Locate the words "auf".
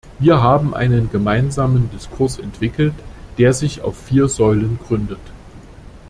3.83-3.95